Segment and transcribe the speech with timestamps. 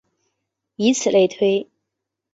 [0.77, 1.69] 以此类推。